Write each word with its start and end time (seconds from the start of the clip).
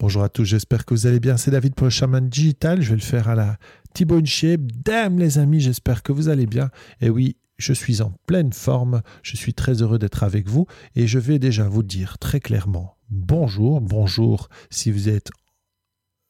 Bonjour 0.00 0.22
à 0.22 0.28
tous, 0.28 0.44
j'espère 0.44 0.84
que 0.84 0.94
vous 0.94 1.08
allez 1.08 1.18
bien. 1.18 1.36
C'est 1.36 1.50
David 1.50 1.74
pour 1.74 1.86
le 1.86 1.90
Chaman 1.90 2.28
Digital. 2.28 2.80
Je 2.80 2.90
vais 2.90 2.94
le 2.94 3.02
faire 3.02 3.28
à 3.28 3.34
la 3.34 3.56
T-Bone 3.94 4.26
Shape. 4.26 4.60
Les 5.16 5.38
amis, 5.38 5.58
j'espère 5.58 6.04
que 6.04 6.12
vous 6.12 6.28
allez 6.28 6.46
bien. 6.46 6.70
Et 7.00 7.10
oui, 7.10 7.36
je 7.56 7.72
suis 7.72 8.00
en 8.00 8.12
pleine 8.26 8.52
forme. 8.52 9.02
Je 9.24 9.36
suis 9.36 9.54
très 9.54 9.82
heureux 9.82 9.98
d'être 9.98 10.22
avec 10.22 10.48
vous. 10.48 10.66
Et 10.94 11.08
je 11.08 11.18
vais 11.18 11.40
déjà 11.40 11.68
vous 11.68 11.82
dire 11.82 12.16
très 12.18 12.38
clairement 12.38 12.96
bonjour. 13.10 13.80
Bonjour 13.80 14.48
si 14.70 14.92
vous 14.92 15.08
êtes 15.08 15.30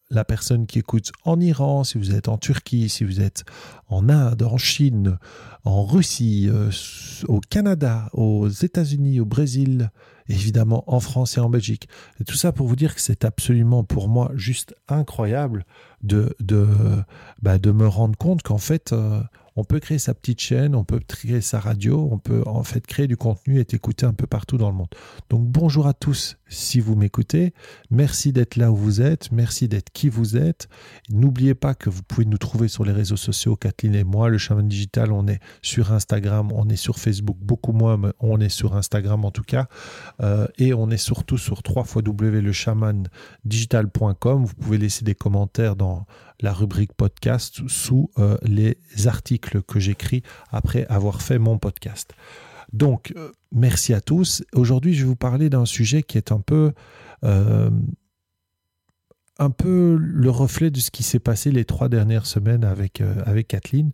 la 0.08 0.24
personne 0.24 0.66
qui 0.66 0.78
écoute 0.78 1.12
en 1.24 1.38
Iran, 1.38 1.84
si 1.84 1.98
vous 1.98 2.14
êtes 2.14 2.28
en 2.28 2.38
Turquie, 2.38 2.88
si 2.88 3.04
vous 3.04 3.20
êtes 3.20 3.44
en 3.88 4.08
Inde, 4.08 4.44
en 4.44 4.56
Chine, 4.56 5.18
en 5.64 5.84
Russie, 5.84 6.48
euh, 6.48 6.70
au 7.26 7.40
Canada, 7.40 8.08
aux 8.14 8.48
États-Unis, 8.48 9.20
au 9.20 9.26
Brésil, 9.26 9.90
évidemment 10.29 10.84
en 10.86 11.00
France 11.00 11.36
et 11.36 11.40
en 11.40 11.50
Belgique. 11.50 11.88
Et 12.20 12.24
tout 12.24 12.36
ça 12.36 12.52
pour 12.52 12.66
vous 12.66 12.77
dire 12.77 12.95
que 12.95 13.00
c'est 13.00 13.24
absolument 13.24 13.84
pour 13.84 14.08
moi 14.08 14.30
juste 14.34 14.74
incroyable 14.88 15.64
de, 16.02 16.34
de, 16.41 16.66
bah, 17.42 17.59
me 17.59 17.87
rendre 17.87 18.16
compte 18.16 18.42
qu'en 18.42 18.59
fait, 18.59 18.92
euh, 18.92 19.20
on 19.56 19.64
peut 19.64 19.80
créer 19.80 19.98
sa 19.98 20.14
petite 20.14 20.41
chaîne, 20.41 20.74
on 20.74 20.84
peut 20.84 21.01
créer 21.01 21.41
sa 21.41 21.59
radio, 21.59 22.09
on 22.12 22.18
peut 22.18 22.42
en 22.46 22.62
fait 22.62 22.87
créer 22.87 23.09
du 23.09 23.16
contenu 23.16 23.59
et 23.59 23.60
être 23.62 24.04
un 24.04 24.12
peu 24.12 24.27
partout 24.27 24.56
dans 24.56 24.70
le 24.70 24.77
monde. 24.77 24.88
Donc 25.30 25.46
bonjour 25.46 25.87
à 25.87 25.95
tous 25.95 26.38
si 26.48 26.80
vous 26.80 26.97
m'écoutez. 26.97 27.52
Merci 27.91 28.33
d'être 28.33 28.57
là 28.57 28.73
où 28.73 28.77
vous 28.77 29.01
êtes, 29.01 29.33
merci 29.33 29.69
d'être 29.69 29.91
qui 29.91 30.09
vous 30.09 30.37
êtes. 30.37 30.69
N'oubliez 31.11 31.55
pas 31.55 31.74
que 31.74 31.88
vous 31.91 32.02
pouvez 32.02 32.27
nous 32.27 32.38
trouver 32.38 32.69
sur 32.69 32.84
les 32.84 32.93
réseaux 32.93 33.16
sociaux, 33.16 33.57
Kathleen 33.57 33.95
et 33.95 34.05
moi, 34.05 34.29
le 34.29 34.38
Chaman 34.38 34.69
Digital, 34.69 35.12
on 35.12 35.27
est 35.27 35.41
sur 35.62 35.93
Instagram, 35.93 36.52
on 36.52 36.69
est 36.69 36.77
sur 36.77 36.98
Facebook, 36.98 37.38
beaucoup 37.41 37.73
moins, 37.73 37.97
mais 37.97 38.11
on 38.21 38.41
est 38.41 38.48
sur 38.48 38.77
Instagram 38.77 39.24
en 39.24 39.30
tout 39.30 39.43
cas. 39.43 39.66
Euh, 40.23 40.47
et 40.59 40.74
on 40.74 40.91
est 40.91 40.97
surtout 40.97 41.38
sur 41.38 41.62
www.lechamandigital.com. 41.66 44.45
Vous 44.45 44.55
pouvez 44.55 44.79
laisser 44.79 45.05
des 45.05 45.15
commentaires 45.15 45.77
dans 45.77 46.07
la 46.41 46.52
rubrique 46.52 46.93
podcast 46.93 47.62
sous 47.66 48.10
euh, 48.18 48.37
les 48.43 48.77
articles 49.07 49.62
que 49.62 49.80
j'écris 49.80 50.23
après 50.51 50.87
avoir 50.87 51.23
fait 51.23 51.38
mon 51.38 51.59
podcast. 51.59 52.12
Donc, 52.73 53.13
euh, 53.16 53.33
merci 53.52 53.95
à 53.95 54.01
tous. 54.01 54.45
Aujourd'hui, 54.52 54.95
je 54.95 55.02
vais 55.02 55.09
vous 55.09 55.16
parler 55.16 55.51
d'un 55.51 55.65
sujet 55.65 56.02
qui 56.02 56.19
est 56.19 56.33
un 56.33 56.41
peu, 56.41 56.73
euh, 57.24 57.71
le 59.61 60.30
reflet 60.30 60.71
de 60.71 60.80
ce 60.80 60.91
qui 60.91 61.02
s'est 61.02 61.21
passé 61.21 61.51
les 61.51 61.65
trois 61.65 61.89
dernières 61.89 62.27
semaines 62.27 62.65
avec, 62.65 63.01
avec 63.24 63.49
Kathleen. 63.49 63.93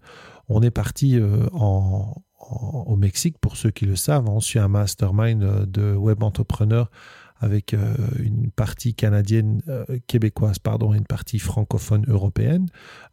On 0.48 0.62
est 0.62 0.70
parti 0.70 1.20
au 1.20 2.96
Mexique, 2.96 3.36
pour 3.38 3.56
ceux 3.56 3.70
qui 3.70 3.84
le 3.84 3.94
savent. 3.94 4.28
On 4.28 4.40
suit 4.40 4.58
un 4.58 4.68
mastermind 4.68 5.66
de 5.66 5.94
web 5.94 6.22
entrepreneurs 6.22 6.90
avec 7.44 7.74
euh, 7.74 7.94
une 8.18 8.50
partie 8.50 8.94
canadienne, 8.94 9.60
euh, 9.68 9.84
québécoise, 10.06 10.58
pardon, 10.58 10.94
et 10.94 10.98
une 10.98 11.06
partie 11.06 11.38
francophone 11.38 12.04
européenne. 12.08 12.68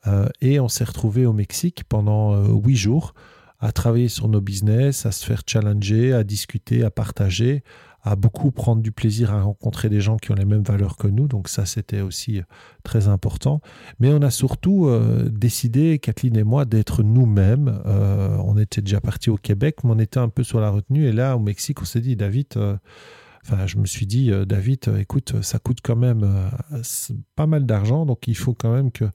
Euh, 0.07 0.27
et 0.41 0.59
on 0.59 0.69
s'est 0.69 0.83
retrouvé 0.83 1.25
au 1.25 1.33
Mexique 1.33 1.83
pendant 1.83 2.45
huit 2.47 2.77
jours 2.77 3.13
à 3.61 3.71
travailler 3.71 4.09
sur 4.09 4.27
nos 4.27 4.41
business, 4.41 5.05
à 5.05 5.11
se 5.11 5.25
faire 5.25 5.43
challenger, 5.47 6.13
à 6.13 6.25
discuter, 6.25 6.83
à 6.83 6.91
partager, 6.91 7.63
à 8.03 8.15
beaucoup 8.15 8.51
prendre 8.51 8.81
du 8.81 8.91
plaisir 8.91 9.31
à 9.31 9.43
rencontrer 9.43 9.87
des 9.87 10.01
gens 10.01 10.17
qui 10.17 10.31
ont 10.31 10.35
les 10.35 10.45
mêmes 10.45 10.63
valeurs 10.63 10.97
que 10.97 11.07
nous. 11.07 11.27
Donc 11.27 11.47
ça, 11.47 11.65
c'était 11.65 12.01
aussi 12.01 12.41
très 12.83 13.07
important. 13.07 13.61
Mais 13.99 14.11
on 14.11 14.23
a 14.23 14.31
surtout 14.31 14.89
décidé, 15.29 15.99
Kathleen 15.99 16.35
et 16.35 16.43
moi, 16.43 16.65
d'être 16.65 17.03
nous-mêmes. 17.03 17.79
on 17.85 18.57
était 18.57 18.81
déjà 18.81 18.99
parti 18.99 19.29
au 19.29 19.37
Québec, 19.37 19.83
mais 19.83 19.91
on 19.91 19.99
était 19.99 20.19
un 20.19 20.29
peu 20.29 20.43
sur 20.43 20.59
la 20.59 20.71
retenue. 20.71 21.05
Et 21.05 21.11
là, 21.11 21.37
au 21.37 21.39
Mexique, 21.39 21.79
on 21.79 21.85
s'est 21.85 22.01
dit, 22.01 22.15
David, 22.15 22.57
Enfin, 23.43 23.65
je 23.65 23.77
me 23.77 23.85
suis 23.85 24.05
dit, 24.05 24.31
euh, 24.31 24.45
David, 24.45 24.87
euh, 24.87 24.99
écoute, 24.99 25.41
ça 25.41 25.57
coûte 25.59 25.79
quand 25.83 25.95
même 25.95 26.23
euh, 26.23 26.81
pas 27.35 27.47
mal 27.47 27.65
d'argent, 27.65 28.05
donc 28.05 28.27
il 28.27 28.37
faut 28.37 28.53
quand 28.53 28.73
même 28.73 28.91
que, 28.91 29.05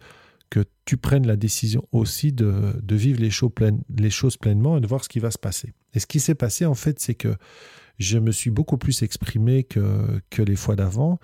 que 0.51 0.65
tu 0.85 0.97
prennes 0.97 1.27
la 1.27 1.37
décision 1.37 1.87
aussi 1.93 2.33
de, 2.33 2.75
vivre 2.91 3.21
les 3.21 3.31
choses, 3.31 3.51
les 3.97 4.11
choses 4.11 4.37
pleinement 4.37 4.77
et 4.77 4.81
de 4.81 4.87
voir 4.87 5.05
ce 5.05 5.09
qui 5.09 5.19
va 5.19 5.31
se 5.31 5.39
passer. 5.39 5.73
Et 5.95 5.99
ce 5.99 6.07
qui 6.07 6.21
s'est 6.21 6.35
passé, 6.35 6.67
en 6.67 6.75
fait, 6.75 7.01
c'est 7.01 7.15
que 7.15 7.37
je 7.99 8.19
me 8.19 8.31
suis 8.31 8.51
beaucoup 8.51 8.79
plus 8.79 9.03
exprimé 9.03 9.65
que, 9.65 10.21
que 10.31 10.43
les 10.43 10.57
fois 10.57 10.77
d'avant. 10.77 11.19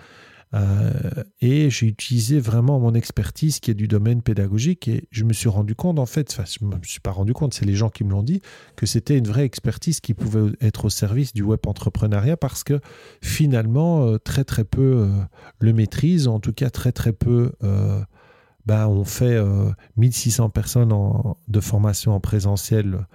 Euh, 0.54 0.92
et 1.40 1.70
j'ai 1.70 1.86
utilisé 1.86 2.38
vraiment 2.38 2.78
mon 2.78 2.92
expertise 2.92 3.58
qui 3.58 3.70
est 3.70 3.74
du 3.74 3.88
domaine 3.88 4.20
pédagogique 4.20 4.86
et 4.86 5.08
je 5.10 5.24
me 5.24 5.32
suis 5.32 5.48
rendu 5.48 5.74
compte, 5.74 5.98
en 5.98 6.06
fait, 6.06 6.36
je 6.36 6.64
ne 6.64 6.76
me 6.76 6.82
suis 6.82 7.00
pas 7.00 7.10
rendu 7.10 7.32
compte, 7.32 7.54
c'est 7.54 7.64
les 7.64 7.74
gens 7.74 7.88
qui 7.88 8.04
me 8.04 8.10
l'ont 8.10 8.22
dit, 8.22 8.42
que 8.76 8.84
c'était 8.84 9.16
une 9.16 9.26
vraie 9.26 9.44
expertise 9.44 10.00
qui 10.00 10.12
pouvait 10.12 10.52
être 10.60 10.86
au 10.86 10.90
service 10.90 11.32
du 11.32 11.42
web 11.42 11.60
entrepreneuriat 11.66 12.36
parce 12.36 12.64
que 12.64 12.80
finalement, 13.22 14.06
euh, 14.06 14.18
très 14.18 14.44
très 14.44 14.64
peu 14.64 14.82
euh, 14.82 15.08
le 15.58 15.72
maîtrisent, 15.72 16.28
en 16.28 16.38
tout 16.38 16.52
cas 16.52 16.70
très 16.70 16.92
très 16.92 17.12
peu. 17.12 17.52
Ben, 18.66 18.86
on 18.86 19.04
fait 19.04 19.40
1600 19.96 20.50
personnes 20.50 20.92
en, 20.92 21.36
de 21.48 21.60
formation 21.60 22.14
en 22.14 22.20
présentiel 22.20 23.06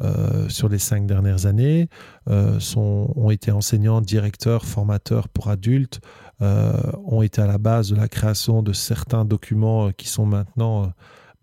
euh, 0.00 0.48
sur 0.48 0.68
les 0.68 0.80
cinq 0.80 1.06
dernières 1.06 1.46
années, 1.46 1.88
euh, 2.28 2.58
ont 2.76 3.30
été 3.30 3.52
enseignants, 3.52 4.00
directeurs, 4.00 4.64
formateurs 4.64 5.28
pour 5.28 5.50
adultes, 5.50 6.00
euh, 6.42 6.72
ont 7.04 7.22
été 7.22 7.40
à 7.40 7.46
la 7.46 7.58
base 7.58 7.90
de 7.90 7.96
la 7.96 8.08
création 8.08 8.62
de 8.62 8.72
certains 8.72 9.24
documents 9.24 9.92
qui 9.92 10.08
sont 10.08 10.26
maintenant 10.26 10.92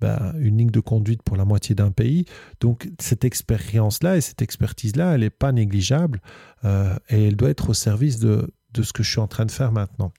ben, 0.02 0.34
une 0.38 0.58
ligne 0.58 0.70
de 0.70 0.82
conduite 0.82 1.24
pour 1.24 1.38
la 1.38 1.46
moitié 1.46 1.76
d'un 1.76 1.92
pays. 1.92 2.26
Donc 2.60 2.90
cette 3.00 3.24
expérience-là 3.24 4.18
et 4.18 4.22
cette 4.22 4.42
expertise-là, 4.42 5.14
elle 5.14 5.22
n'est 5.22 5.30
pas 5.30 5.54
négligeable 5.54 6.20
et 7.10 7.28
elle 7.28 7.38
doit 7.38 7.52
être 7.52 7.70
au 7.70 7.74
service 7.74 8.20
de 8.20 8.52
ce 8.74 8.92
que 8.92 9.02
je 9.02 9.12
suis 9.12 9.22
en 9.22 9.28
train 9.28 9.46
de 9.46 9.52
faire 9.52 9.72
maintenant. 9.72 10.12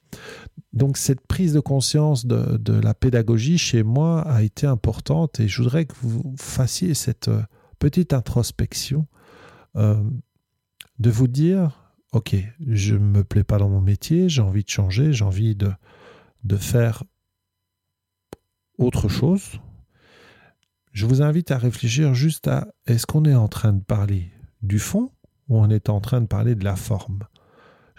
Donc 0.73 0.97
cette 0.97 1.27
prise 1.27 1.53
de 1.53 1.61
conscience 1.61 2.27
de, 2.27 2.73
la 2.73 2.95
pédagogie 2.95 3.59
chez 3.59 3.83
moi 3.83 4.23
a 4.23 4.43
été 4.43 4.67
importante 4.67 5.39
et 5.41 5.49
je 5.49 5.63
voudrais 5.63 5.85
que 5.85 5.95
vous 6.01 6.35
fassiez 6.39 6.95
cette, 6.95 7.29
petite 7.83 8.13
introspection, 8.13 9.09
euh, 9.75 10.01
de 11.01 11.11
vous 11.11 11.27
dire, 11.27 11.93
ok, 12.13 12.37
je 12.65 12.95
ne 12.95 13.01
me 13.01 13.25
plais 13.25 13.43
pas 13.43 13.59
dans 13.59 13.69
mon 13.69 13.81
métier, 13.81 14.29
j'ai 14.29 14.41
envie 14.41 14.63
de 14.63 14.69
changer, 14.69 15.13
j'ai 15.13 15.25
envie 15.25 15.57
de 15.57 16.57
faire 16.57 17.03
autre 18.79 19.09
chose. 19.09 19.59
Je 20.93 21.07
vous 21.07 21.23
invite 21.23 21.51
à 21.51 21.59
réfléchir 21.59 22.15
juste 22.15 22.47
à 22.47 22.69
est-ce 22.87 23.05
qu'on 23.05 23.25
est 23.25 23.35
en 23.35 23.49
train 23.49 23.73
de 23.73 23.83
parler 23.83 24.31
du 24.63 24.79
fond 24.79 25.11
ou 25.49 25.59
on 25.59 25.69
est 25.69 25.89
en 25.89 26.01
train 26.01 26.21
de 26.21 26.27
parler 26.27 26.55
de 26.55 26.63
la 26.63 26.77
forme? 26.77 27.25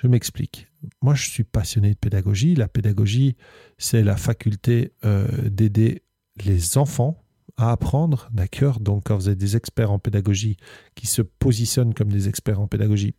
Je 0.04 0.10
m'explique. 0.10 0.68
Moi, 1.02 1.16
je 1.16 1.30
suis 1.30 1.46
passionné 1.46 1.92
de 1.92 1.98
pédagogie. 1.98 2.56
La 2.56 2.68
pédagogie, 2.68 3.38
c'est 3.78 4.04
la 4.04 4.18
faculté 4.18 4.92
euh, 5.06 5.28
d'aider 5.50 6.04
les 6.44 6.78
enfants 6.78 7.24
à 7.56 7.72
apprendre, 7.72 8.30
d'accord 8.34 8.82
Donc 8.82 9.04
quand 9.06 9.16
vous 9.16 9.30
êtes 9.30 9.38
des 9.38 9.56
experts 9.56 9.92
en 9.92 10.00
pédagogie 10.00 10.58
qui 10.96 11.08
se 11.08 11.22
positionnent 11.22 11.94
comme 11.94 12.12
des 12.12 12.28
experts 12.28 12.60
en 12.60 12.68
pédagogie, 12.68 13.16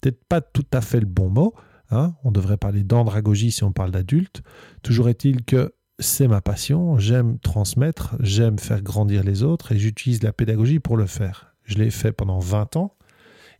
peut-être 0.00 0.22
pas 0.28 0.40
tout 0.40 0.66
à 0.72 0.80
fait 0.80 1.00
le 1.00 1.06
bon 1.06 1.30
mot, 1.30 1.54
hein 1.90 2.14
on 2.24 2.30
devrait 2.30 2.58
parler 2.58 2.84
d'andragogie 2.84 3.50
si 3.50 3.64
on 3.64 3.72
parle 3.72 3.90
d'adultes, 3.90 4.42
toujours 4.82 5.08
est-il 5.08 5.44
que 5.44 5.74
c'est 5.98 6.28
ma 6.28 6.42
passion, 6.42 6.98
j'aime 6.98 7.38
transmettre, 7.38 8.16
j'aime 8.20 8.58
faire 8.58 8.82
grandir 8.82 9.24
les 9.24 9.42
autres 9.42 9.72
et 9.72 9.78
j'utilise 9.78 10.22
la 10.22 10.34
pédagogie 10.34 10.78
pour 10.78 10.98
le 10.98 11.06
faire. 11.06 11.54
Je 11.64 11.78
l'ai 11.78 11.90
fait 11.90 12.12
pendant 12.12 12.38
20 12.38 12.76
ans 12.76 12.95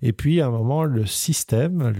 et 0.02 0.12
puis 0.12 0.40
à 0.40 0.46
un 0.46 0.50
moment 0.50 0.84
le 0.84 1.06
système, 1.06 1.92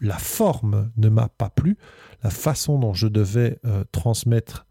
la 0.00 0.18
forme 0.18 0.90
ne 0.96 1.08
m'a 1.08 1.28
pas 1.28 1.50
plu, 1.50 1.76
la 2.22 2.30
façon 2.30 2.78
dont 2.78 2.94
je 2.94 3.06
devais 3.06 3.58
euh, 3.64 3.84
transmettre 3.92 4.66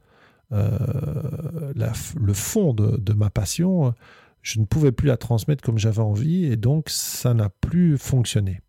euh, 0.51 1.73
le 1.75 2.33
fond 2.33 2.73
de, 2.73 3.13
ma 3.13 3.29
passion, 3.29 3.93
je 4.41 4.59
ne 4.59 4.65
pouvais 4.65 4.91
plus 4.91 5.07
la 5.07 5.17
transmettre 5.17 5.63
comme 5.63 5.77
j'avais 5.77 6.01
envie 6.01 6.45
et 6.45 6.57
donc 6.57 6.89
ça 6.89 7.33
n'a 7.33 7.49
plus 7.49 7.97
fonctionné. 7.97 8.61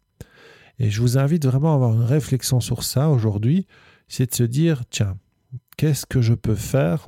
Et 0.79 0.91
je 0.91 1.01
vous 1.01 1.19
invite 1.19 1.47
vraiment 1.47 1.73
à 1.73 1.75
avoir 1.75 1.93
une 1.93 2.05
réflexion 2.05 2.61
sur 2.61 2.83
ça 2.83 3.11
aujourd'hui, 3.11 3.67
c'est 4.09 4.31
de 4.31 4.35
se 4.35 4.43
dire, 4.43 4.85
tiens, 4.91 5.19
qu'est-ce 5.77 6.07
que 6.07 6.21
je 6.21 6.35
peux 6.35 6.55
faire 6.55 7.07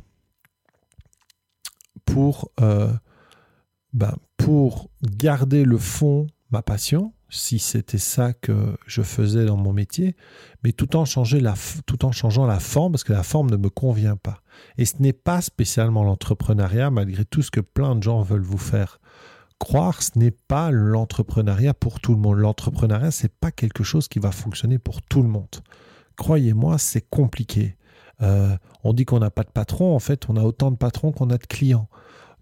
pour, 2.04 2.50
euh, 2.60 2.92
ben, 3.92 4.14
pour 4.46 4.90
garder 5.02 5.64
le 5.64 5.76
fond, 5.76 6.28
ma 6.52 6.62
passion, 6.62 7.12
si 7.28 7.58
c'était 7.58 7.98
ça 7.98 8.32
que 8.32 8.76
je 8.86 9.02
faisais 9.02 9.44
dans 9.44 9.56
mon 9.56 9.72
métier, 9.72 10.14
mais 10.62 10.70
tout 10.70 10.94
en, 10.94 11.02
la, 11.40 11.54
tout 11.84 12.04
en 12.04 12.12
changeant 12.12 12.46
la 12.46 12.60
forme, 12.60 12.92
parce 12.92 13.02
que 13.02 13.12
la 13.12 13.24
forme 13.24 13.50
ne 13.50 13.56
me 13.56 13.70
convient 13.70 14.14
pas. 14.14 14.42
Et 14.78 14.84
ce 14.84 15.02
n'est 15.02 15.12
pas 15.12 15.40
spécialement 15.40 16.04
l'entrepreneuriat, 16.04 16.92
malgré 16.92 17.24
tout 17.24 17.42
ce 17.42 17.50
que 17.50 17.58
plein 17.58 17.96
de 17.96 18.04
gens 18.04 18.22
veulent 18.22 18.40
vous 18.40 18.56
faire 18.56 19.00
croire, 19.58 20.00
ce 20.00 20.16
n'est 20.16 20.30
pas 20.30 20.70
l'entrepreneuriat 20.70 21.74
pour 21.74 21.98
tout 21.98 22.12
le 22.12 22.20
monde. 22.20 22.38
L'entrepreneuriat, 22.38 23.10
c'est 23.10 23.36
pas 23.36 23.50
quelque 23.50 23.82
chose 23.82 24.06
qui 24.06 24.20
va 24.20 24.30
fonctionner 24.30 24.78
pour 24.78 25.02
tout 25.02 25.22
le 25.22 25.28
monde. 25.28 25.56
Croyez-moi, 26.14 26.78
c'est 26.78 27.10
compliqué. 27.10 27.76
Euh, 28.22 28.56
on 28.84 28.92
dit 28.92 29.06
qu'on 29.06 29.18
n'a 29.18 29.30
pas 29.32 29.42
de 29.42 29.50
patron, 29.50 29.92
en 29.92 29.98
fait, 29.98 30.26
on 30.28 30.36
a 30.36 30.42
autant 30.44 30.70
de 30.70 30.76
patrons 30.76 31.10
qu'on 31.10 31.30
a 31.30 31.36
de 31.36 31.46
clients. 31.46 31.88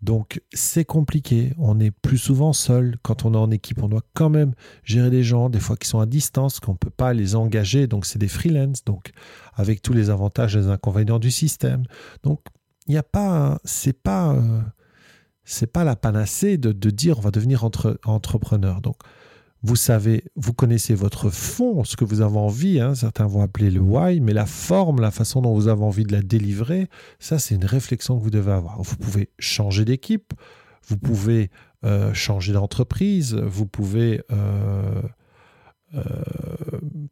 Donc 0.04 0.42
c'est 0.52 0.84
compliqué, 0.84 1.54
on 1.56 1.80
est 1.80 1.90
plus 1.90 2.18
souvent 2.18 2.52
seul 2.52 2.98
quand 3.02 3.24
on 3.24 3.32
est 3.32 3.38
en 3.38 3.50
équipe, 3.50 3.82
on 3.82 3.88
doit 3.88 4.04
quand 4.12 4.28
même 4.28 4.52
gérer 4.84 5.08
des 5.08 5.22
gens, 5.22 5.48
des 5.48 5.60
fois 5.60 5.76
qui 5.78 5.88
sont 5.88 5.98
à 5.98 6.04
distance, 6.04 6.60
qu'on 6.60 6.72
ne 6.72 6.76
peut 6.76 6.90
pas 6.90 7.14
les 7.14 7.34
engager, 7.34 7.86
donc 7.86 8.04
c'est 8.04 8.18
des 8.18 8.28
freelance, 8.28 8.84
donc 8.84 9.12
avec 9.54 9.80
tous 9.80 9.94
les 9.94 10.10
avantages 10.10 10.56
et 10.56 10.58
les 10.60 10.68
inconvénients 10.68 11.18
du 11.18 11.30
système. 11.30 11.84
Donc 12.22 12.40
il 12.86 12.90
n'y 12.90 12.98
a 12.98 13.02
pas, 13.02 13.58
c'est 13.64 13.98
pas, 13.98 14.34
euh, 14.34 14.60
c'est 15.44 15.72
pas 15.72 15.84
la 15.84 15.96
panacée 15.96 16.58
de, 16.58 16.90
dire 16.90 17.18
on 17.18 17.22
va 17.22 17.30
devenir 17.30 17.64
entre, 17.64 17.98
entrepreneur. 18.04 18.82
Donc 18.82 18.96
vous 19.64 19.76
savez, 19.76 20.24
vous 20.36 20.52
connaissez 20.52 20.94
votre 20.94 21.30
fond, 21.30 21.84
ce 21.84 21.96
que 21.96 22.04
vous 22.04 22.20
avez 22.20 22.36
envie, 22.36 22.80
hein, 22.80 22.94
certains 22.94 23.26
vont 23.26 23.40
appeler 23.40 23.70
le 23.70 23.80
why, 23.80 24.20
mais 24.20 24.34
la 24.34 24.44
forme, 24.44 25.00
la 25.00 25.10
façon 25.10 25.40
dont 25.40 25.54
vous 25.54 25.68
avez 25.68 25.82
envie 25.82 26.04
de 26.04 26.12
la 26.12 26.20
délivrer, 26.20 26.88
ça 27.18 27.38
c'est 27.38 27.54
une 27.54 27.64
réflexion 27.64 28.18
que 28.18 28.22
vous 28.22 28.30
devez 28.30 28.52
avoir. 28.52 28.82
Vous 28.82 28.96
pouvez 28.96 29.30
changer 29.38 29.86
d'équipe, 29.86 30.34
vous 30.86 30.98
pouvez 30.98 31.50
euh, 31.82 32.12
changer 32.12 32.52
d'entreprise, 32.52 33.36
vous 33.36 33.64
pouvez 33.64 34.20
euh, 34.30 35.00
euh, 35.94 36.02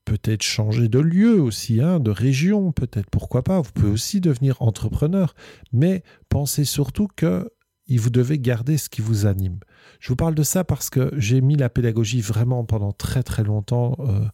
peut-être 0.04 0.42
changer 0.42 0.88
de 0.88 0.98
lieu 0.98 1.40
aussi, 1.40 1.80
hein, 1.80 2.00
de 2.00 2.10
région, 2.10 2.70
peut-être, 2.70 3.08
pourquoi 3.08 3.42
pas. 3.42 3.62
Vous 3.62 3.72
pouvez 3.72 3.90
aussi 3.90 4.20
devenir 4.20 4.60
entrepreneur, 4.60 5.34
mais 5.72 6.02
pensez 6.28 6.66
surtout 6.66 7.08
que 7.16 7.50
vous 7.90 8.10
devez 8.10 8.38
garder 8.38 8.78
ce 8.78 8.88
qui 8.88 9.00
vous 9.00 9.26
anime. 9.26 9.58
Je 10.00 10.08
vous 10.08 10.16
parle 10.16 10.34
de 10.34 10.42
ça 10.42 10.64
parce 10.64 10.90
que 10.90 11.12
j'ai 11.16 11.40
mis 11.40 11.56
la 11.56 11.68
pédagogie 11.68 12.20
vraiment 12.20 12.64
pendant 12.64 12.92
très 12.92 13.22
très 13.22 13.44
longtemps 13.44 13.96
euh, 14.00 14.24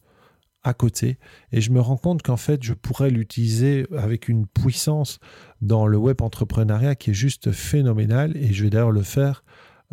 à 0.62 0.74
côté 0.74 1.18
et 1.52 1.60
je 1.60 1.70
me 1.70 1.80
rends 1.80 1.96
compte 1.96 2.22
qu'en 2.22 2.36
fait 2.36 2.62
je 2.62 2.74
pourrais 2.74 3.10
l'utiliser 3.10 3.86
avec 3.96 4.28
une 4.28 4.46
puissance 4.46 5.18
dans 5.60 5.86
le 5.86 5.96
web 5.96 6.20
entrepreneuriat 6.20 6.94
qui 6.94 7.10
est 7.10 7.14
juste 7.14 7.52
phénoménale 7.52 8.36
et 8.36 8.52
je 8.52 8.64
vais 8.64 8.70
d'ailleurs 8.70 8.90
le 8.90 9.02
faire 9.02 9.44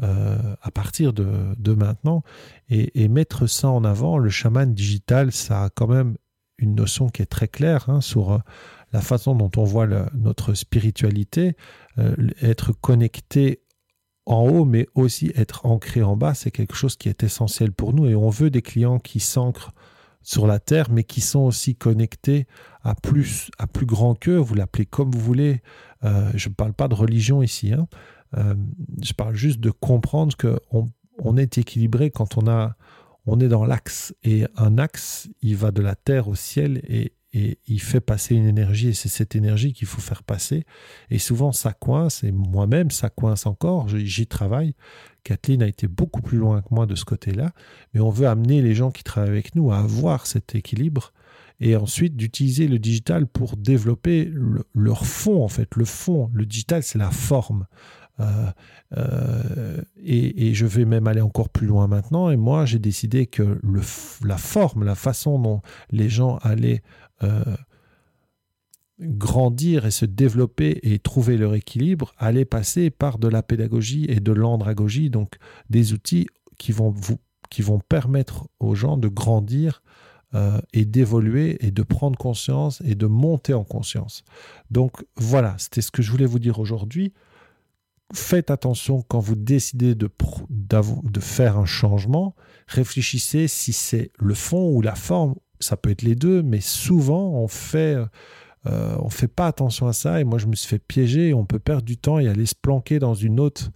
euh, 0.04 0.56
à 0.62 0.72
partir 0.72 1.13
de, 1.13 1.74
maintenant 1.74 2.24
et, 2.69 3.08
mettre 3.08 3.48
ça 3.48 3.69
en 3.69 3.86
avant. 3.86 4.18
Le 4.18 4.30
chaman 4.30 4.74
digital, 4.74 5.31
ça 5.31 5.63
a 5.63 5.69
quand 5.69 5.88
même 5.88 6.18
une 6.58 6.75
notion 6.75 7.08
qui 7.08 7.22
est 7.22 7.28
très 7.28 7.48
claire 7.48 7.90
hein, 7.90 8.01
sur 8.01 8.34
euh, 8.34 8.38
la 8.92 9.00
façon 9.00 9.36
dont 9.36 9.51
on 9.56 9.63
voit 9.63 9.88
notre 10.13 10.54
spiritualité, 10.54 11.56
être 12.42 12.74
connecté 12.74 13.62
en 14.26 14.48
haut, 14.48 14.66
mais 14.66 14.88
aussi 14.96 15.32
être 15.36 15.66
ancré 15.66 16.02
en 16.02 16.16
bas, 16.16 16.34
c'est 16.34 16.52
quelque 16.52 16.76
chose 16.76 16.96
qui 16.96 17.10
est 17.10 17.24
essentiel 17.24 17.72
pour 17.72 17.94
nous. 17.94 18.08
Et 18.08 18.16
on 18.16 18.30
veut 18.30 18.50
des 18.50 18.62
clients 18.62 19.00
qui 19.00 19.20
s'ancrent 19.20 19.74
sur 20.22 20.48
la 20.48 20.60
terre, 20.60 20.90
mais 20.90 21.04
qui 21.04 21.22
sont 21.22 21.42
aussi 21.42 21.76
connectés 21.76 22.48
à 22.84 22.96
plus, 22.96 23.52
à 23.60 23.68
plus 23.68 23.86
grand 23.86 24.16
qu'eux. 24.16 24.38
Vous 24.38 24.56
l'appelez 24.56 24.88
comme 24.88 25.12
vous 25.12 25.20
voulez. 25.20 25.62
Euh, 26.04 26.32
je 26.34 26.50
ne 26.50 26.56
parle 26.56 26.74
pas 26.74 26.88
de 26.88 26.96
religion 26.96 27.44
ici. 27.44 27.74
Hein. 27.74 27.88
Euh, 28.36 28.56
je 29.04 29.14
parle 29.14 29.36
juste 29.36 29.60
de 29.60 29.70
comprendre 29.70 30.36
qu'on 30.36 30.90
on 31.20 31.38
est 31.38 31.60
équilibré 31.60 32.10
quand 32.10 32.38
on, 32.38 32.48
a, 32.48 32.76
on 33.28 33.40
est 33.40 33.48
dans 33.48 33.66
l'axe. 33.66 34.16
Et 34.24 34.46
un 34.58 34.80
axe, 34.80 35.30
il 35.42 35.56
va 35.56 35.70
de 35.70 35.84
la 35.84 35.96
terre 35.96 36.28
au 36.28 36.36
ciel. 36.36 36.82
Et, 36.88 37.14
et 37.36 37.60
il 37.68 37.82
fait 37.82 38.00
passer 38.00 38.34
une 38.34 38.48
énergie 38.48 38.88
et 38.88 38.94
c'est 38.94 39.10
cette 39.10 39.36
énergie 39.36 39.74
qu'il 39.74 39.88
faut 39.88 40.00
faire 40.00 40.24
passer. 40.24 40.64
Et 41.12 41.20
souvent 41.20 41.52
ça 41.52 41.74
coince 41.74 42.24
et 42.24 42.32
moi-même 42.32 42.92
ça 42.92 43.10
coince 43.10 43.46
encore, 43.46 43.90
j'y 43.90 44.26
travaille. 44.26 44.74
Kathleen 45.26 45.62
a 45.62 45.68
été 45.68 45.88
beaucoup 45.88 46.22
plus 46.22 46.38
loin 46.38 46.62
que 46.62 46.74
moi 46.74 46.86
de 46.86 46.96
ce 46.96 47.04
côté-là, 47.04 47.52
mais 47.94 48.00
on 48.00 48.10
veut 48.10 48.28
amener 48.28 48.62
les 48.62 48.74
gens 48.74 48.90
qui 48.90 49.04
travaillent 49.04 49.32
avec 49.32 49.54
nous 49.54 49.72
à 49.72 49.80
avoir 49.80 50.28
cet 50.28 50.56
équilibre 50.56 51.12
et 51.60 51.76
ensuite 51.76 52.16
d'utiliser 52.16 52.70
le 52.70 52.80
digital 52.80 53.28
pour 53.28 53.58
développer 53.58 54.32
leur 54.74 55.06
fond 55.06 55.44
en 55.44 55.50
fait. 55.50 55.76
Le 55.76 55.86
fond, 55.86 56.32
le 56.34 56.46
digital 56.46 56.84
c'est 56.84 57.00
la 57.00 57.12
forme. 57.12 57.66
Euh, 58.22 58.52
euh, 58.98 59.82
et, 60.02 60.54
je 60.54 60.66
vais 60.66 60.86
même 60.86 61.08
aller 61.08 61.20
encore 61.20 61.50
plus 61.50 61.68
loin 61.68 61.88
maintenant. 61.88 62.30
Et 62.30 62.38
moi, 62.38 62.66
j'ai 62.66 62.80
décidé 62.80 63.28
que 63.28 63.60
le, 63.62 63.82
la 64.24 64.38
forme, 64.38 64.86
la 64.86 64.96
façon 64.96 65.38
dont 65.38 65.62
les 65.92 66.08
gens 66.08 66.38
allaient 66.38 66.82
grandir 69.00 69.86
et 69.86 69.92
se 69.92 70.06
développer 70.06 70.80
et 70.84 71.00
trouver 71.00 71.38
leur 71.38 71.54
équilibre, 71.54 72.14
aller 72.18 72.46
passer 72.46 72.90
par 72.90 73.18
de 73.18 73.28
la 73.28 73.44
pédagogie 73.44 74.06
et 74.10 74.20
de 74.20 74.32
l'andragogie, 74.32 75.10
donc 75.10 75.36
des 75.70 75.94
outils 75.94 76.28
qui 76.58 76.72
vont, 76.72 76.92
vous, 76.92 77.20
qui 77.50 77.62
vont 77.62 77.80
permettre 77.80 78.48
aux 78.60 78.76
gens 78.76 78.98
de 78.98 79.08
grandir 79.08 79.82
euh, 80.34 80.60
et 80.74 80.86
d'évoluer 80.86 81.58
et 81.66 81.72
de 81.72 81.84
prendre 81.84 82.18
conscience 82.18 82.82
et 82.86 82.96
de 82.96 83.06
monter 83.06 83.54
en 83.54 83.64
conscience. 83.64 84.24
Donc 84.72 85.06
voilà, 85.18 85.56
c'était 85.58 85.82
ce 85.82 85.92
que 85.92 86.02
je 86.02 86.12
voulais 86.12 86.26
vous 86.26 86.40
dire 86.40 86.60
aujourd'hui. 86.60 87.14
Faites 88.14 88.52
attention 88.52 89.02
quand 89.02 89.20
vous 89.20 89.36
décidez 89.36 89.96
de, 89.96 90.10
de 90.50 91.20
faire 91.20 91.58
un 91.58 91.66
changement, 91.66 92.36
réfléchissez 92.68 93.48
si 93.48 93.74
c'est 93.74 94.12
le 94.18 94.36
fond 94.36 94.70
ou 94.70 94.82
la 94.82 94.96
forme 94.96 95.36
ça 95.60 95.78
peut 95.78 95.90
être 95.90 96.02
les 96.02 96.16
deux, 96.16 96.44
mais 96.44 96.62
souvent 96.62 97.30
on 97.30 97.48
fait, 97.48 97.98
euh, 98.68 98.96
on 99.00 99.10
fait 99.10 99.28
pas 99.28 99.48
attention 99.48 99.88
à 99.88 99.94
ça. 99.94 100.19
Et 100.19 100.24
moi, 100.24 100.38
je 100.40 100.48
me 100.48 100.56
suis 100.56 100.68
fait 100.68 100.80
piéger. 100.80 101.34
on 101.34 101.46
peut 101.46 101.60
perdre 101.60 101.84
du 101.84 101.98
temps 101.98 102.19
et 102.19 102.28
aller 102.28 102.46
se 102.46 102.56
planquer 102.56 103.00
dans 103.00 103.13
une 103.13 103.40
autre, 103.40 103.72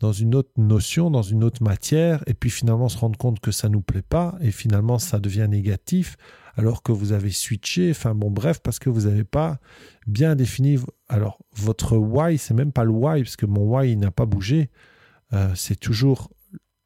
dans 0.00 0.12
une 0.12 0.34
autre 0.34 0.52
notion, 0.56 1.10
dans 1.10 1.22
une 1.22 1.44
autre 1.44 1.62
matière, 1.62 2.22
et 2.26 2.34
puis 2.34 2.50
finalement 2.50 2.88
se 2.88 2.98
rendre 2.98 3.18
compte 3.18 3.40
que 3.40 3.50
ça 3.50 3.68
nous 3.68 3.82
plaît 3.82 4.02
pas, 4.02 4.36
et 4.40 4.50
finalement 4.50 4.98
ça 4.98 5.18
devient 5.18 5.46
négatif, 5.48 6.16
alors 6.56 6.82
que 6.82 6.92
vous 6.92 7.12
avez 7.12 7.30
switché. 7.30 7.90
Enfin 7.90 8.14
bon, 8.14 8.30
bref, 8.30 8.60
parce 8.60 8.78
que 8.78 8.90
vous 8.90 9.02
n'avez 9.02 9.24
pas 9.24 9.58
bien 10.06 10.34
défini. 10.36 10.78
Alors 11.08 11.38
votre 11.54 11.96
why, 11.96 12.38
c'est 12.38 12.54
même 12.54 12.72
pas 12.72 12.84
le 12.84 12.92
why, 12.92 13.22
parce 13.22 13.36
que 13.36 13.46
mon 13.46 13.62
why 13.62 13.96
n'a 13.96 14.10
pas 14.10 14.26
bougé. 14.26 14.70
Euh, 15.32 15.52
c'est 15.54 15.78
toujours 15.78 16.30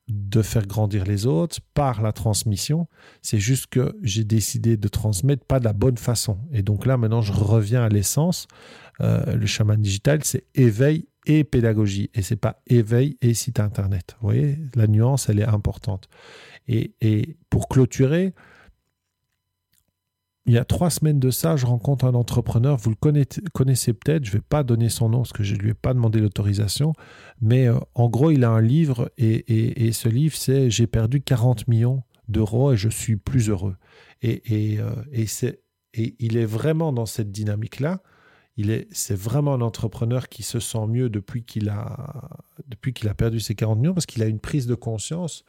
de 0.09 0.43
faire 0.43 0.67
grandir 0.67 1.05
les 1.05 1.27
autres 1.27 1.59
par 1.73 2.03
la 2.03 2.13
transmission. 2.13 2.89
C'est 3.23 3.39
juste 3.39 3.69
que 3.69 3.97
j'ai 4.03 4.25
décidé 4.25 4.77
de 4.77 4.89
transmettre 4.89 5.45
pas 5.45 5.61
de 5.61 5.65
la 5.65 5.73
bonne 5.73 5.97
façon. 5.97 6.39
Et 6.53 6.63
donc 6.63 6.85
là, 6.87 6.97
maintenant, 6.97 7.23
je 7.23 7.33
reviens 7.33 7.83
à 7.83 7.89
l'essence. 7.89 8.47
Euh, 9.01 9.35
le 9.35 9.47
chaman 9.47 9.81
digital, 9.81 10.23
c'est 10.23 10.45
éveil 10.55 11.07
et 11.27 11.43
pédagogie. 11.45 12.11
Et 12.15 12.23
c'est 12.23 12.37
pas 12.37 12.63
éveil 12.67 13.17
et 13.23 13.33
site 13.33 13.61
internet. 13.61 14.17
Vous 14.21 14.29
voyez, 14.29 14.59
la 14.75 14.87
nuance, 14.87 15.29
elle 15.29 15.41
est 15.41 15.47
importante. 15.47 16.09
Et, 16.69 16.95
et 17.01 17.37
pour 17.49 17.69
clôturer, 17.69 18.35
il 20.47 20.53
y 20.53 20.59
a 20.59 20.65
trois 20.65 20.91
semaines 20.91 21.21
de 21.21 21.31
ça, 21.31 21.57
je 21.57 21.65
rencontre 21.65 22.05
un 22.05 22.15
entrepreneur, 22.15 22.77
vous 22.77 22.91
le 22.91 22.97
connaissez, 23.53 23.95
peut-être, 23.95 24.25
je 24.25 24.31
ne 24.31 24.37
vais 24.37 24.43
pas 24.47 24.63
donner 24.63 24.91
son 24.91 25.09
nom 25.09 25.19
parce 25.19 25.33
que 25.33 25.43
je 25.43 25.55
ne 25.55 25.61
lui 25.61 25.71
ai 25.71 25.75
pas 25.75 25.95
demandé 25.95 26.21
l'autorisation, 26.21 26.93
mais 27.41 27.67
euh, 27.67 27.79
en 27.95 28.11
gros, 28.11 28.31
il 28.31 28.45
a 28.45 28.51
un 28.51 28.61
livre 28.61 29.11
et, 29.17 29.93
ce 29.93 30.09
livre, 30.09 30.37
c'est 30.37 30.71
J'ai 30.71 30.87
perdu 30.87 31.23
40 31.23 31.67
millions 31.69 32.03
d'euros 32.29 32.73
et 32.73 32.77
je 32.77 32.89
suis 32.89 33.17
plus 33.17 33.49
heureux. 33.49 33.77
Et, 34.23 34.79
euh, 34.79 34.91
et 35.95 36.17
il 36.19 36.37
est 36.37 36.47
vraiment 36.47 36.93
dans 36.93 37.07
cette 37.07 37.31
dynamique-là. 37.31 38.03
C'est 38.91 39.17
vraiment 39.17 39.55
un 39.55 39.61
entrepreneur 39.61 40.29
qui 40.29 40.43
se 40.43 40.61
sent 40.61 40.87
mieux 40.89 41.09
depuis 41.09 41.45
qu'il 41.45 41.69
a, 41.69 42.31
depuis 42.69 42.93
qu'il 42.93 43.09
a 43.09 43.15
perdu 43.15 43.41
ses 43.41 43.55
40 43.55 43.79
millions 43.79 43.95
parce 43.95 44.07
qu'il 44.07 44.23
a 44.23 44.27
une 44.27 44.41
prise 44.41 44.67
de 44.67 44.75
conscience 44.75 45.45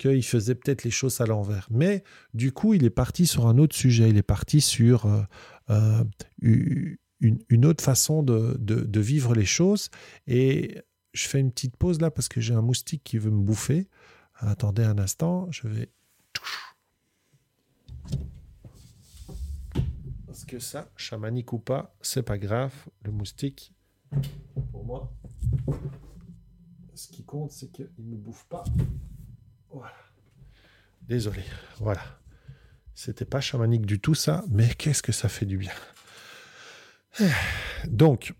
qu'il 0.00 0.24
faisait 0.24 0.54
peut-être 0.54 0.82
les 0.82 0.90
choses 0.90 1.20
à 1.20 1.26
l'envers. 1.26 1.68
Mais 1.70 2.02
du 2.32 2.52
coup, 2.52 2.72
il 2.72 2.84
est 2.84 2.90
parti 2.90 3.26
sur 3.26 3.46
un 3.46 3.58
autre 3.58 3.76
sujet. 3.76 4.08
Il 4.08 4.16
est 4.16 4.22
parti 4.22 4.62
sur 4.62 5.04
euh, 5.04 5.22
euh, 5.68 6.04
une, 7.20 7.66
autre 7.66 7.84
façon 7.84 8.22
de, 8.22 9.00
vivre 9.00 9.34
les 9.34 9.44
choses. 9.44 9.90
Et 10.26 10.82
je 11.12 11.28
fais 11.28 11.38
une 11.38 11.52
petite 11.52 11.76
pause 11.76 12.00
là 12.00 12.10
parce 12.10 12.28
que 12.28 12.40
j'ai 12.40 12.54
un 12.54 12.62
moustique 12.62 13.04
qui 13.04 13.18
veut 13.18 13.30
me 13.30 13.42
bouffer. 13.42 13.88
Attendez 14.36 14.84
un 14.84 14.98
instant, 14.98 15.48
je 15.50 15.68
vais. 15.68 15.90
Parce 20.26 20.46
que 20.46 20.58
ça, 20.58 20.90
chamanique 20.96 21.52
ou 21.52 21.58
pas, 21.58 21.94
c'est 22.00 22.22
pas 22.22 22.38
grave. 22.38 22.72
Le 23.02 23.12
moustique, 23.12 23.74
pour 24.72 24.86
moi, 24.86 25.12
ce 26.94 27.08
qui 27.08 27.22
compte, 27.22 27.52
c'est 27.52 27.70
qu'il 27.70 27.90
ne 27.98 28.12
me 28.12 28.16
bouffe 28.16 28.46
pas. 28.46 28.64
Désolé. 31.02 31.42
Voilà. 31.78 32.02
C'était 32.94 33.24
pas 33.24 33.40
chamanique 33.40 33.86
du 33.86 33.98
tout 33.98 34.14
ça, 34.14 34.44
mais 34.48 34.68
qu'est-ce 34.74 35.02
que 35.02 35.12
ça 35.12 35.28
fait 35.28 35.46
du 35.46 35.58
bien. 35.58 35.72
Donc, 37.88 38.34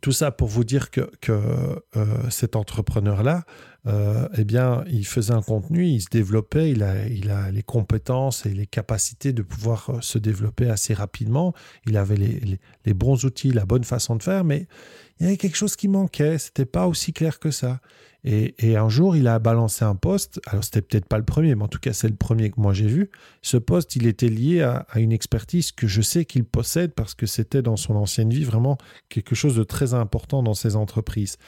tout 0.00 0.12
ça 0.12 0.30
pour 0.30 0.48
vous 0.48 0.64
dire 0.64 0.90
que, 0.90 1.10
euh, 1.28 2.30
cet 2.30 2.54
entrepreneur-là, 2.54 3.44
euh, 3.86 4.28
eh 4.36 4.44
bien, 4.44 4.84
il 4.86 5.06
faisait 5.06 5.32
un 5.32 5.42
contenu, 5.42 5.86
il 5.86 6.00
se 6.00 6.08
développait, 6.10 6.70
il 6.70 6.82
a, 6.82 7.06
il 7.06 7.30
a 7.30 7.50
les 7.50 7.62
compétences 7.62 8.46
et 8.46 8.50
les 8.50 8.66
capacités 8.66 9.32
de 9.32 9.42
pouvoir 9.42 9.90
euh, 9.90 10.00
se 10.00 10.18
développer 10.18 10.70
assez 10.70 10.94
rapidement. 10.94 11.54
Il 11.86 11.96
avait 11.96 12.16
les, 12.16 12.60
les 12.84 12.94
bons 12.94 13.24
outils, 13.24 13.52
la 13.52 13.66
bonne 13.66 13.84
façon 13.84 14.16
de 14.16 14.22
faire, 14.22 14.44
mais 14.44 14.66
il 15.18 15.24
y 15.24 15.26
avait 15.26 15.36
quelque 15.36 15.56
chose 15.56 15.76
qui 15.76 15.88
manquait. 15.88 16.38
C'était 16.38 16.66
pas 16.66 16.86
aussi 16.86 17.12
clair 17.12 17.38
que 17.38 17.50
ça. 17.50 17.80
Et, 18.24 18.76
un 18.76 18.88
jour, 18.88 19.16
il 19.16 19.26
a 19.28 19.38
balancé 19.38 19.84
un 19.84 19.94
poste. 19.94 20.40
Alors, 20.46 20.62
c'était 20.62 20.82
peut-être 20.82 21.06
pas 21.06 21.18
le 21.18 21.24
premier, 21.24 21.54
mais 21.54 21.64
en 21.64 21.68
tout 21.68 21.78
cas, 21.78 21.92
c'est 21.92 22.08
le 22.08 22.16
premier 22.16 22.50
que 22.50 22.60
moi 22.60 22.74
j'ai 22.74 22.86
vu. 22.86 23.10
Ce 23.40 23.56
poste, 23.56 23.96
il 23.96 24.06
était 24.06 24.28
lié 24.28 24.62
à, 24.62 24.86
une 24.96 25.12
expertise 25.12 25.72
que 25.72 25.86
je 25.86 26.02
sais 26.02 26.24
qu'il 26.24 26.44
possède 26.44 26.92
parce 26.92 27.14
que 27.14 27.26
c'était 27.26 27.62
dans 27.62 27.76
son 27.76 27.96
ancienne 27.96 28.30
vie 28.30 28.44
vraiment 28.44 28.76
quelque 29.08 29.34
chose 29.34 29.56
de 29.56 29.64
très 29.64 29.94
important 29.94 30.42
dans 30.42 30.54
ses 30.54 30.76
entreprises. 30.76 31.38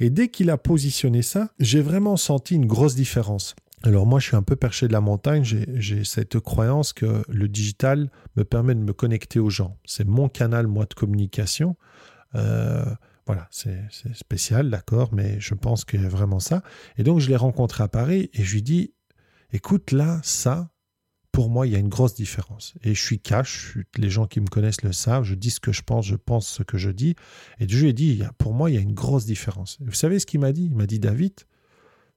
Et 0.00 0.10
dès 0.10 0.28
qu'il 0.28 0.50
a 0.50 0.56
positionné 0.56 1.22
ça, 1.22 1.50
j'ai 1.58 1.80
vraiment 1.80 2.16
senti 2.16 2.54
une 2.54 2.66
grosse 2.66 2.94
différence. 2.94 3.54
Alors 3.82 4.06
moi, 4.06 4.18
je 4.18 4.28
suis 4.28 4.36
un 4.36 4.42
peu 4.42 4.56
perché 4.56 4.88
de 4.88 4.92
la 4.92 5.00
montagne. 5.00 5.44
J'ai 5.44 6.04
cette 6.04 6.40
croyance 6.40 6.92
que 6.92 7.22
le 7.28 7.48
digital 7.48 8.10
me 8.36 8.44
permet 8.44 8.74
de 8.74 8.80
me 8.80 8.92
connecter 8.92 9.38
aux 9.38 9.50
gens. 9.50 9.76
C'est 9.84 10.06
mon 10.06 10.28
canal, 10.28 10.66
moi, 10.66 10.86
de 10.86 10.94
communication. 10.94 11.76
Euh, 12.34 12.84
voilà, 13.26 13.48
c'est 13.50 13.88
spécial, 14.14 14.70
d'accord, 14.70 15.12
mais 15.12 15.40
je 15.40 15.54
pense 15.54 15.84
qu'il 15.84 16.00
y 16.00 16.06
a 16.06 16.08
vraiment 16.08 16.38
ça. 16.38 16.62
Et 16.96 17.02
donc, 17.02 17.18
je 17.18 17.28
l'ai 17.28 17.36
rencontré 17.36 17.82
à 17.82 17.88
Paris 17.88 18.30
et 18.32 18.44
je 18.44 18.54
lui 18.54 18.62
dis, 18.62 18.94
écoute, 19.52 19.90
là, 19.90 20.20
ça, 20.22 20.70
pour 21.32 21.50
moi, 21.50 21.66
il 21.66 21.72
y 21.72 21.76
a 21.76 21.78
une 21.80 21.88
grosse 21.88 22.14
différence. 22.14 22.74
Et 22.84 22.94
je 22.94 23.02
suis 23.02 23.18
cash, 23.18 23.76
les 23.96 24.10
gens 24.10 24.26
qui 24.26 24.40
me 24.40 24.46
connaissent 24.46 24.82
le 24.82 24.92
savent, 24.92 25.24
je 25.24 25.34
dis 25.34 25.50
ce 25.50 25.58
que 25.58 25.72
je 25.72 25.82
pense, 25.82 26.06
je 26.06 26.14
pense 26.14 26.46
ce 26.46 26.62
que 26.62 26.78
je 26.78 26.90
dis. 26.90 27.16
Et 27.58 27.68
je 27.68 27.82
lui 27.82 27.88
ai 27.88 27.92
dit, 27.92 28.22
pour 28.38 28.54
moi, 28.54 28.70
il 28.70 28.74
y 28.74 28.78
a 28.78 28.80
une 28.80 28.94
grosse 28.94 29.26
différence. 29.26 29.78
vous 29.80 29.92
savez 29.92 30.20
ce 30.20 30.26
qu'il 30.26 30.40
m'a 30.40 30.52
dit? 30.52 30.66
Il 30.66 30.76
m'a 30.76 30.86
dit, 30.86 31.00
David, 31.00 31.34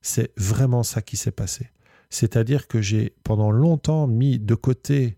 c'est 0.01 0.31
vraiment 0.37 0.83
ça 0.83 1.01
qui 1.01 1.17
s'est 1.17 1.31
passé. 1.31 1.71
C'est-à-dire 2.11 2.67
que 2.67 2.81
j'ai 2.81 3.15
pendant 3.23 3.51
longtemps 3.51 4.07
mis 4.07 4.39
de 4.39 4.55
côté 4.55 5.17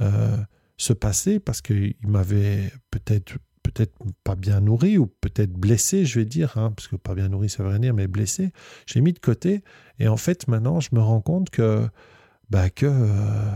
euh, 0.00 0.38
ce 0.78 0.94
passé 0.94 1.38
parce 1.38 1.60
qu'il 1.60 1.96
m'avait 2.02 2.72
peut-être 2.90 3.36
peut-être 3.72 3.94
pas 4.24 4.34
bien 4.34 4.60
nourri 4.60 4.98
ou 4.98 5.06
peut-être 5.06 5.52
blessé, 5.52 6.04
je 6.04 6.20
vais 6.20 6.24
dire, 6.24 6.56
hein, 6.56 6.72
parce 6.74 6.88
que 6.88 6.96
pas 6.96 7.14
bien 7.14 7.28
nourri, 7.28 7.48
ça 7.48 7.62
veut 7.62 7.68
rien 7.68 7.78
dire, 7.78 7.94
mais 7.94 8.06
blessé, 8.06 8.52
j'ai 8.86 9.00
mis 9.00 9.12
de 9.12 9.18
côté. 9.18 9.62
Et 9.98 10.08
en 10.08 10.16
fait, 10.16 10.48
maintenant, 10.48 10.80
je 10.80 10.88
me 10.92 11.00
rends 11.00 11.20
compte 11.20 11.50
que, 11.50 11.86
bah, 12.50 12.70
que, 12.70 12.86
euh, 12.86 13.52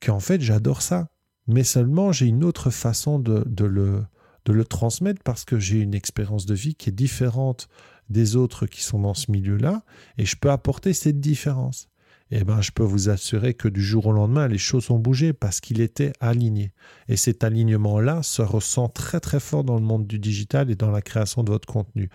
qu'en 0.00 0.20
fait, 0.20 0.40
j'adore 0.40 0.82
ça. 0.82 1.08
Mais 1.46 1.64
seulement, 1.64 2.12
j'ai 2.12 2.26
une 2.26 2.44
autre 2.44 2.70
façon 2.70 3.18
de, 3.18 3.44
de, 3.46 3.64
le, 3.64 4.04
de 4.44 4.52
le 4.52 4.64
transmettre 4.64 5.22
parce 5.22 5.44
que 5.44 5.58
j'ai 5.58 5.78
une 5.80 5.94
expérience 5.94 6.46
de 6.46 6.54
vie 6.54 6.74
qui 6.74 6.88
est 6.90 6.92
différente 6.92 7.68
des 8.08 8.36
autres 8.36 8.66
qui 8.66 8.82
sont 8.82 9.00
dans 9.00 9.14
ce 9.14 9.30
milieu-là 9.30 9.82
et 10.18 10.26
je 10.26 10.36
peux 10.36 10.50
apporter 10.50 10.92
cette 10.92 11.20
différence 11.20 11.89
eh 12.30 12.44
ben, 12.44 12.60
je 12.60 12.70
peux 12.70 12.84
vous 12.84 13.08
assurer 13.08 13.54
que 13.54 13.66
du 13.66 13.82
jour 13.82 14.06
au 14.06 14.12
lendemain, 14.12 14.46
les 14.46 14.58
choses 14.58 14.90
ont 14.90 14.98
bougé 14.98 15.32
parce 15.32 15.60
qu'il 15.60 15.80
était 15.80 16.12
aligné. 16.20 16.72
Et 17.08 17.16
cet 17.16 17.42
alignement-là 17.42 18.22
se 18.22 18.42
ressent 18.42 18.88
très 18.88 19.18
très 19.18 19.40
fort 19.40 19.64
dans 19.64 19.74
le 19.74 19.82
monde 19.82 20.06
du 20.06 20.18
digital 20.18 20.70
et 20.70 20.76
dans 20.76 20.92
la 20.92 21.02
création 21.02 21.42
de 21.42 21.50
votre 21.50 21.66
contenu. 21.66 22.08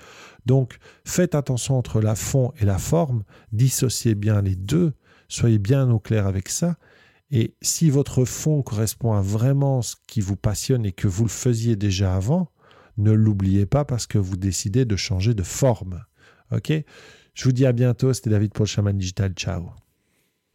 Donc, 0.46 0.78
faites 1.04 1.36
attention 1.36 1.78
entre 1.78 2.00
la 2.00 2.16
fond 2.16 2.54
et 2.60 2.66
la 2.66 2.78
forme, 2.78 3.24
dissociez 3.52 4.16
bien 4.16 4.42
les 4.42 4.56
deux, 4.56 4.94
soyez 5.28 5.60
bien 5.60 5.90
au 5.90 6.00
clair 6.00 6.28
avec 6.28 6.48
ça. 6.48 6.78
Et 7.32 7.56
si 7.62 7.90
votre 7.90 8.24
fond 8.24 8.62
correspond 8.62 9.14
à 9.14 9.22
vraiment 9.22 9.82
ce 9.82 9.96
qui 10.08 10.22
vous 10.22 10.38
passionne 10.38 10.86
et 10.86 10.94
que 10.94 11.08
vous 11.08 11.24
le 11.24 11.30
faisiez 11.30 11.76
déjà 11.76 12.16
avant, 12.16 12.52
ne 12.98 13.12
l'oubliez 13.12 13.66
pas 13.66 13.84
parce 13.84 14.08
que 14.08 14.18
vous 14.18 14.38
décidez 14.38 14.86
de 14.86 14.96
changer 14.96 15.34
de 15.34 15.44
forme. 15.44 16.04
OK? 16.52 16.72
Je 17.34 17.44
vous 17.44 17.52
dis 17.52 17.66
à 17.66 17.74
bientôt, 17.74 18.14
c'était 18.14 18.30
David 18.30 18.54
pour 18.54 18.64
le 18.64 18.70
Chaman 18.70 18.98
Digital. 18.98 19.34
Ciao 19.34 19.72